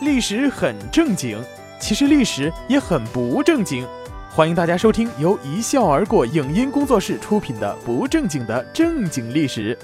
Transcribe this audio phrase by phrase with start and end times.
[0.00, 1.38] 历史很正经，
[1.78, 3.86] 其实历史也很不正经。
[4.30, 9.76] 欢迎大家收听由一笑而过影音工作室出品的《不正经的正经历史》。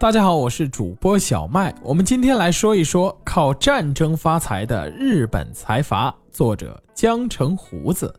[0.00, 1.72] 大家好，我是主播小麦。
[1.80, 6.12] 我们今天来说一说靠战争发财的日本财阀。
[6.32, 8.12] 作者江城胡子。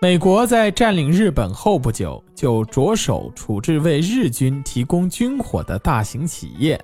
[0.00, 6.80] 美国在占领日本后不久，就着手处置为日军提供军火的大型企业。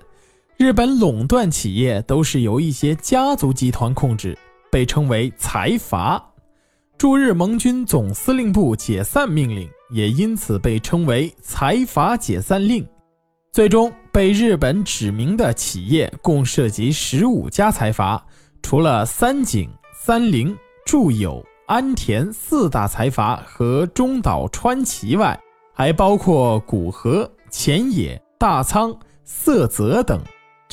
[0.56, 4.38] 日本垄断企业都是由一些家族集团控制，
[4.70, 6.24] 被称为财阀。
[6.96, 12.86] 驻日盟军总司令部解散命令也因此被称为财阀解散令。
[13.50, 18.24] 最终被日本指名的企业共涉及十五家财阀，
[18.62, 21.44] 除了三井、三菱、住友。
[21.66, 25.40] 安田四大财阀和中岛川崎外，
[25.72, 30.20] 还包括古河、前野、大仓、色泽等。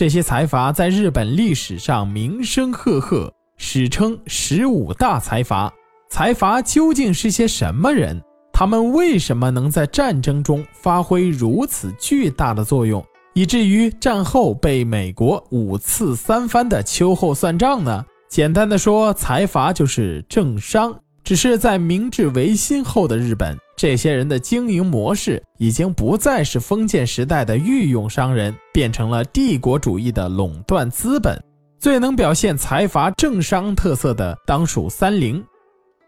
[0.02, 5.72] 这些财阀在日本历史上名声赫赫，史称“十五大财阀”。
[6.10, 8.20] 财阀究竟是些什么人？
[8.52, 18.04] 他们为什么能在战争中发挥如此巨大的作用，以至于战后被美国五次三番的秋后算账呢？
[18.28, 31.36] 简单的说，财阀就是政商，只是在明治维新后的日本，这些人的经营模式已经不再是封建时代的御用商人，变成了帝国主义的垄断资本。
[31.80, 35.44] 最能表现财阀政商特色的，当属三菱。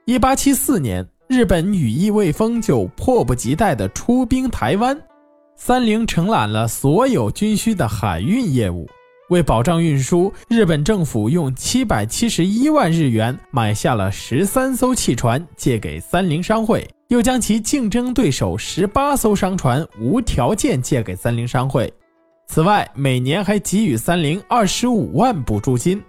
[0.06, 4.96] 一八七四年，日本羽翼未丰，就迫不及待地出兵台湾，
[5.56, 8.88] 三菱承揽了所有军需的海运业务。
[9.34, 21.92] 为保障运输，日本政府用七百七十一万日元买下了十三艘汽船，借给三菱商会，又将其竞争对手十八艘商船无条件借给三菱商会。
[22.48, 26.00] 此外，每年还给予三菱二十五万补助金。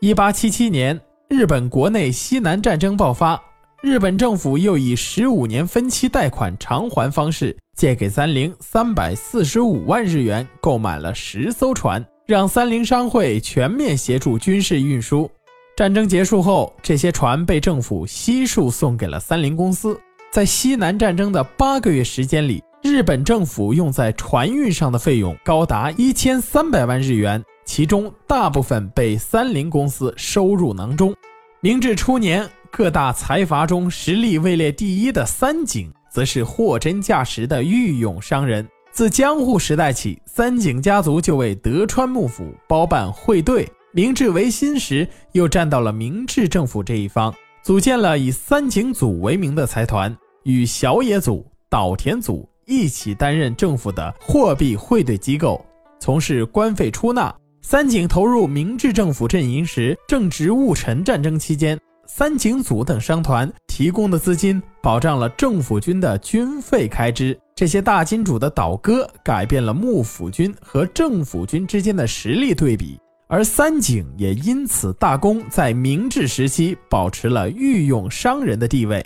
[0.00, 3.38] 一八七七年，日本国内西南战争爆发，
[3.82, 12.02] 日本政府又以十五年分期贷款偿还方式，借给三菱三百四十五万日元，购买了十艘船。
[12.30, 15.28] 让三菱商会全面协助军事运输。
[15.74, 20.00] 战争结束后，这些船被政府悉数送给了三菱公司。
[20.30, 31.12] 在西南战争的八个月时间里，日本政府用在船运上的费用高达一千三百万日元，其中大部分被三菱公司收入囊中。
[31.60, 38.64] 明治初年，各大财阀中实力位列第一的三井，则是货真价实的御用商人。
[38.92, 43.66] 自江户时代起，三井家族就为德川幕府包办会兑。
[43.92, 55.64] 明治维新时，又站到了明治政府这一方，组建了以三井组为名的财团，与小野组、岛田组一起担任政府的货币汇兑机构，
[56.00, 57.34] 从事官费出纳。
[57.62, 61.78] 三井投入明治政府阵营时，正值戊辰战争期间。
[62.06, 67.38] 三井组等商团提供的资金保障了政府军的军费开支。
[67.60, 72.98] 这些大金主的倒戈改变了幕府军和政府军之间的实力对比，
[73.28, 79.04] 而三井也因此大功，在明治时期保持了御用商人的地位。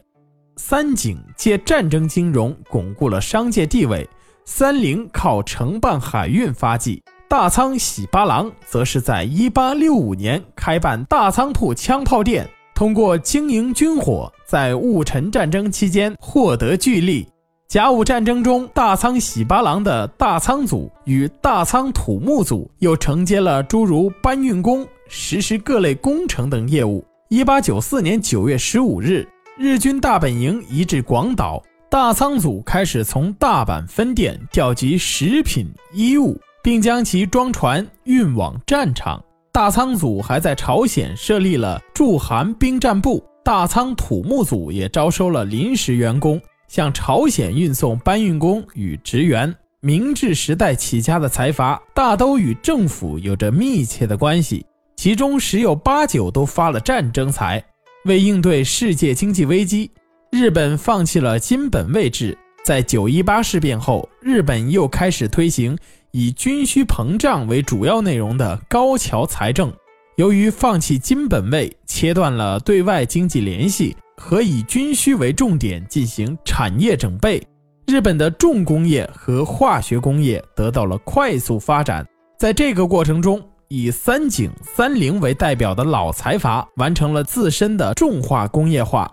[0.57, 4.09] 三井借战争金融巩固了商界地位，
[4.45, 12.49] 三菱靠承办海运发迹，大仓喜八郎则是在1865年开办大仓铺枪炮店。
[12.73, 17.27] 通过经营军火，在戊辰战争期间获得巨利。
[17.67, 27.05] 甲午战争中，大仓喜八郎的大仓组与大仓土木组又承接了诸如搬运工、实施各类工程等业务。
[27.31, 29.27] 一八九四年九月十五日，
[29.59, 31.61] 日军大本营移至广岛，
[31.91, 39.21] 大仓组开始从大阪分店调集食品、衣物，并将其装船运往战场。
[39.51, 49.55] 大仓组还在朝鲜设立了驻韩兵站部，大仓土木组也招收了临时员工，向朝鲜运送搬运工与职员。
[49.81, 54.65] 明治时代起家的财阀大都与政府有着密切的关系，
[54.97, 57.62] 其中十有八九都发了战争财。
[58.06, 59.91] 为应对世界经济危机，
[60.31, 62.37] 日本放弃了金本位制。
[62.65, 65.77] 在九一八事变后，日本又开始推行。
[66.12, 69.73] 以军需膨胀为主要内容的高桥财政，
[70.17, 77.43] 由于放弃金本位，切断了对外经济联系和以军需为重点进行产业整备，
[77.87, 82.06] 日本的重工业和化学工业得到了快速发展。
[82.38, 89.11] 在这个过程中，以三井、三菱为代表的老财阀完成了自身的重化工业化。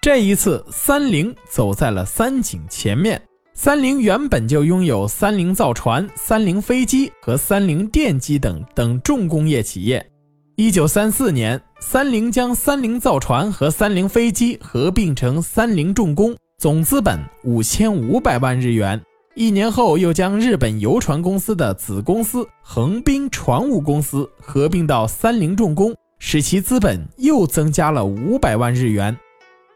[0.00, 3.20] 这一次，三菱走在了三井前面。
[3.54, 10.04] 三菱原本就拥有三菱造船、三菱飞机和三菱电机等等重工业企业。
[10.56, 19.00] 一九三四年，三菱将三菱造船和三菱飞机合并成三菱重工，总资本五千五百万日元。
[19.34, 29.16] 一年后，又将日本游船公司的子公司横滨船务公司合并到三菱重工，使其资本又增加了五百万日元。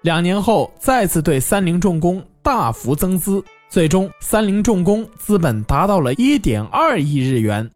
[0.03, 7.69] 两年后，再次对三菱重工大幅增资，最终三菱重工资本达到了一点二亿日元。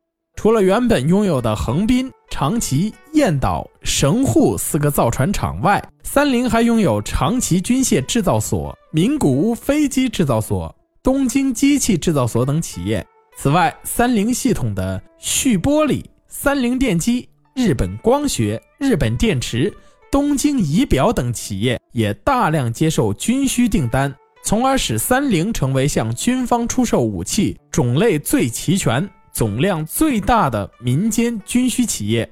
[0.42, 10.74] 除了原本拥有的横滨、长崎、彦岛、神户四个造船厂外，三菱还拥有长崎军械制造所、名古屋飞机制造所。
[11.02, 13.06] 东京机器制造所等企业。
[13.36, 19.70] 此外，三菱系统的旭玻璃、三菱电机、日本光学、日本电池、
[20.10, 24.10] 东京仪表等企业也大量接受军需订单，
[24.42, 32.30] 从而使三菱成为向军方出售武器种类最齐全、总量最大的民间军需企业。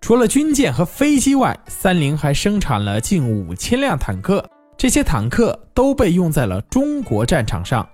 [0.00, 7.88] 除了军舰和飞机外，三菱还生产了近五千辆坦克，这些坦克都被用在了中国战场上。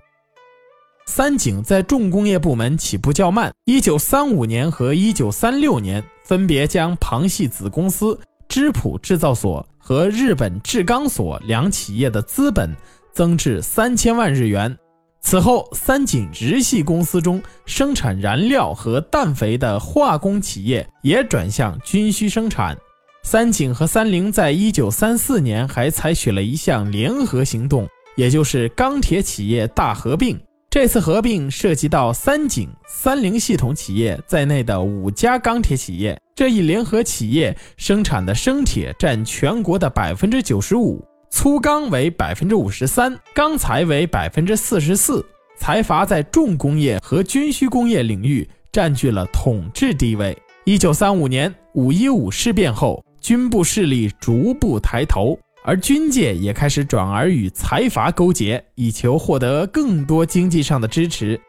[1.05, 8.17] 三井在重工业部门起步较慢，一九三五年和一九三六年分别将旁系子公司
[8.47, 12.73] 织浦制造所和日本制钢所两企业的资本
[13.11, 14.77] 增至三千万日元。
[15.23, 22.77] 此后，三井直系公司中生产燃料和氮肥的化工企业也转向军需生产。
[23.23, 30.39] 三井和三菱在一九三四年还采取了一项联合行动，也就是钢铁企业大合并。
[30.69, 36.19] 这次合并涉及到三井、三菱系统企业在内的五家钢铁企业。
[36.35, 41.03] 这一联合企业生产的生铁占全国的百分之九十五，
[41.33, 45.25] 粗钢为百分之五十三，钢材为百分之四十四。
[45.57, 50.37] 财阀在重工业和军需工业领域占据了统治地位。
[50.63, 55.37] 一九三五年五一五事变后，军部势力逐步抬头。
[55.65, 61.39] 而军界也开始转而与财阀勾结，以求获得更多经济上的支持。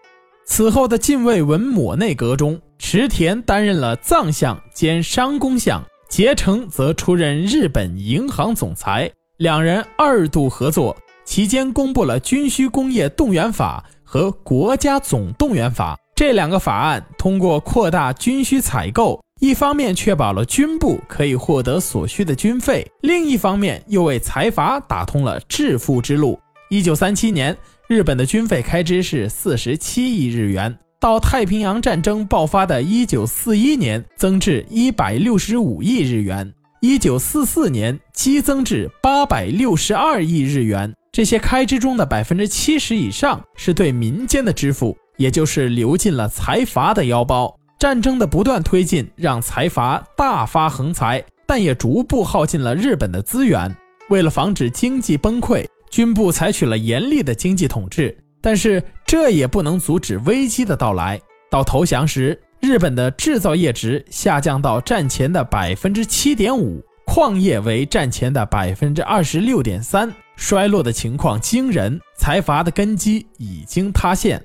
[0.46, 9.12] 此后的近卫文抹内阁中，池田担任了藏相兼商工相，结成则出任日本银行总裁。
[9.38, 19.20] 两人二度合作期间，公布了军需工业动员法和国家总动员法这两个法案，通过扩大军需采购。
[19.40, 26.38] 一方面确保了军部可以获得所需的军费，另一方面又为财阀打通了致富之路。
[26.70, 27.56] 一九三七年，
[27.88, 36.46] 日本的军费开支是四十七亿日元，到太平洋战争爆发的一九四一年，增至一百六十五亿日元；
[36.86, 40.92] 一九四四年激增至八百六十二亿日元。
[41.10, 47.58] 这些开支中的百分之七十以上是对民间的支付，也就是流进了财阀的腰包。
[47.78, 53.74] 战争的不断推进让财阀大发横财，但也逐步耗尽了日本的资源。
[54.10, 61.18] 为了防止经济崩溃，军部采取了严厉的经济统治，但是这也不能阻止危机的到来。
[61.50, 74.42] 到投降时，日本的制造业值下降到战前的百分之七点五，矿业为战前的百分之二十六点三，衰落的情况惊人，财阀的根基已经塌陷。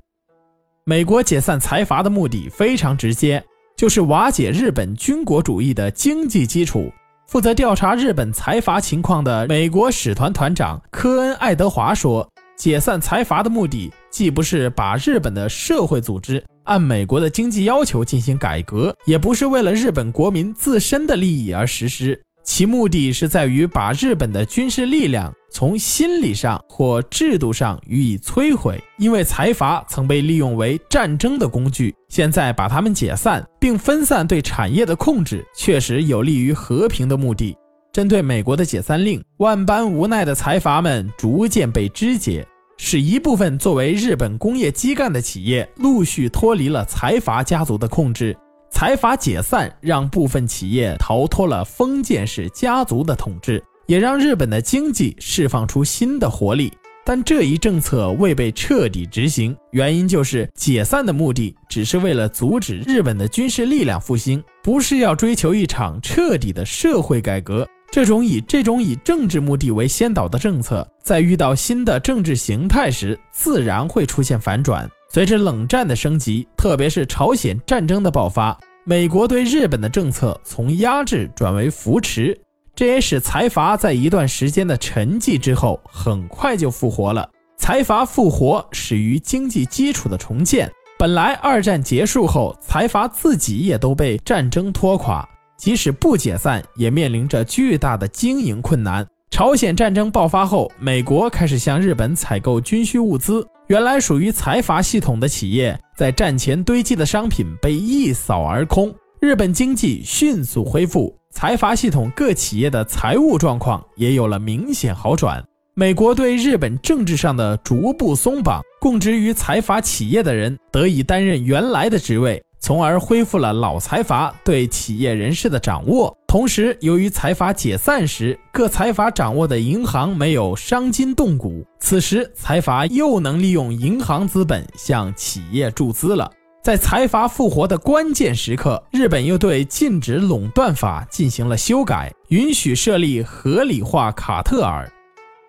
[0.84, 3.44] 美国解散财阀的目的非常直接，
[3.78, 6.92] 就是瓦解日本军国主义的经济基础。
[7.28, 37.56] 负责调查日本财阀情况的美国使团团长科恩·爱德华说：“解散财阀的目的，既不是把日本的社会组织按美国的经济要求进行改革，也不是为了日本国民自身的利益而实施。”其目的是在于把日本的军事力量从心理上或制度上予以摧毁，因为财阀曾被利用为战争的工具，现在把他们解散并分散对产业的控制，确实有利于和平的目的。
[37.92, 42.48] 针对美国的解散令，万般无奈的财阀们逐渐被肢解，
[42.82, 48.36] 使一部分作为日本工业基干的企业陆续脱离了财阀家族的控制。
[48.72, 56.72] 财阀解散，让部分企业逃脱了封建式家族的统治，也让日本的经济释放出新的活力。
[57.04, 67.68] 但这一政策未被彻底执行，原因就是解散的目的只是为了阻止日本的军事力量复兴，不是要追求一场彻底的社会改革。
[67.92, 74.88] 这种以这种以政治目的为先导的政策，在遇到新的政治形态时，自然会出现反转。
[75.12, 82.40] 随着冷战的升级，特别是朝鲜战争的爆发，美国对日本的政策从压制转为扶持，
[82.76, 87.28] 这也使财阀在一段时间的沉寂之后，很快就复活了。
[87.58, 90.72] 财阀复活始于经济基础的重建。
[91.00, 95.28] 本来二战结束后，财阀自己也都被战争拖垮，
[95.60, 99.06] 即使不解散，也面临着巨大的经营困难。
[99.30, 103.46] 朝鲜战争爆发后，美国开始向日本采购军需物资。
[103.68, 115.44] 原来属于财阀系统的企业，在战前堆积的商品被一扫而空，日本经济迅速恢复，财阀系统各企业的财务状况也有了明显好转。
[115.76, 122.42] 美国对日本政治上的逐步松绑，供职于财阀企业的人得以担任原来的职位。
[122.60, 126.16] 从而恢复了老财阀对企业人士的掌握。
[126.28, 136.32] 同时，由于财阀解散时，各财阀掌握的银行没有伤筋动骨，此时财阀又能利用银行资本向企业注资了。
[136.62, 144.92] 在财阀复活的关键时刻，日本又对禁止垄断法进行了修改，允许设立合理化卡特尔。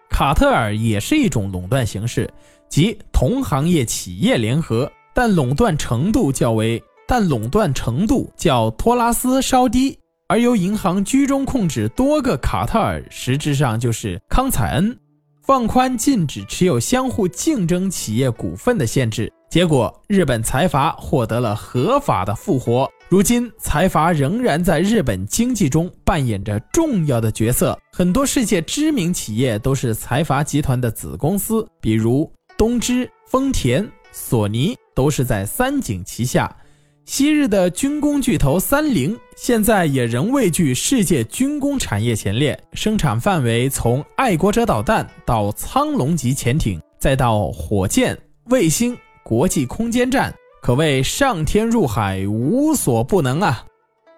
[0.08, 2.32] 卡特尔也是一种垄断形式，
[2.68, 6.82] 即同行业企业联合，但垄断程度较为。
[7.10, 9.98] 但垄断程度较托拉斯稍低，
[10.28, 14.96] 而由银行居中控制多个卡特尔，实质上就是康采恩
[15.42, 22.88] 放宽禁止持有相互竞争企业股份的限制，结果日本财阀获得了合法的复活。
[23.08, 36.56] 如今财阀仍然在日本经济中扮演着重要的角色，很多世界知名企业都是财阀集团的子公司，比如东芝、丰田、索尼都是在三井旗下。
[37.06, 53.64] 昔日的军工巨头三菱，现在也仍位居世界军工产业前列，生产范围从爱国者导弹到苍龙级潜艇，再到火箭、卫星、国际空间站，可谓上天入海，无所不能啊！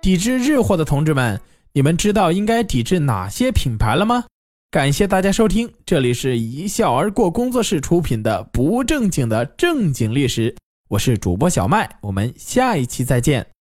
[0.02, 1.40] 抵制日货的同志们，
[1.72, 4.24] 你们知道应该抵制哪些品牌了吗？
[4.70, 10.54] 感谢大家收听，这里是一笑而过工作室出品的不正经的正经历史。
[10.92, 13.51] 我是主播小麦，我们下一期再见。